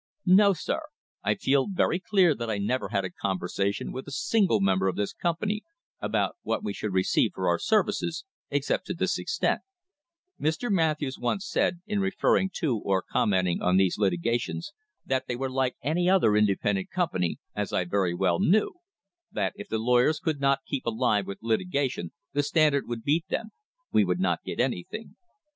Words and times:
No, 0.25 0.53
sir. 0.53 0.79
I 1.23 1.35
feel 1.35 1.67
very 1.71 1.99
clear 1.99 2.33
that 2.33 2.49
I 2.49 2.57
never 2.57 2.89
had 2.89 3.05
a 3.05 3.11
conversation 3.11 3.91
with 3.91 4.07
a 4.07 4.11
single 4.11 4.59
member 4.59 4.87
of 4.87 4.95
this 4.95 5.13
company 5.13 5.61
about 5.99 6.37
what 6.41 6.63
we 6.63 6.73
should 6.73 6.91
receive 6.91 7.33
for 7.35 7.47
our 7.47 7.59
services, 7.59 8.25
except 8.49 8.87
to 8.87 8.95
this 8.95 9.19
extent: 9.19 9.61
Mr. 10.39 10.71
Matthews 10.71 11.19
once 11.19 11.47
said, 11.47 11.81
in 11.85 11.99
referring 11.99 12.49
to 12.61 12.77
or 12.79 13.03
commenting 13.03 13.61
on 13.61 13.77
these 13.77 13.99
litigations, 13.99 14.71
that 15.05 15.27
they 15.27 15.35
were 15.35 15.51
like 15.51 15.77
any 15.83 16.09
other 16.09 16.35
independent 16.35 16.89
company, 16.89 17.37
as 17.55 17.71
I 17.71 17.85
very 17.85 18.15
well 18.15 18.39
knew; 18.39 18.73
that 19.31 19.53
if 19.55 19.69
the 19.69 19.77
lawyers 19.77 20.19
could 20.19 20.41
not 20.41 20.61
keep 20.67 20.83
them 20.85 20.95
alive 20.95 21.27
with 21.27 21.37
litigation, 21.43 22.11
the 22.33 22.41
Standard 22.41 22.87
would 22.87 23.03
beat 23.03 23.27
them 23.27 23.51
we 23.91 24.03
would 24.03 24.19
not 24.19 24.41
get 24.43 24.59
anything. 24.59 25.15